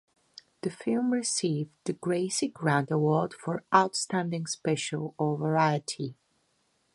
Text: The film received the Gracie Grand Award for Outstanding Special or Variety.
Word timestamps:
The 0.61 0.71
film 0.71 1.11
received 1.11 1.69
the 1.83 1.93
Gracie 1.93 2.47
Grand 2.47 2.89
Award 2.89 3.35
for 3.35 3.63
Outstanding 3.71 4.47
Special 4.47 5.13
or 5.19 5.37
Variety. 5.37 6.15